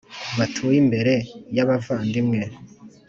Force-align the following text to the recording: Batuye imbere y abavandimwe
Batuye 0.37 0.77
imbere 0.83 1.13
y 1.55 1.59
abavandimwe 1.63 2.39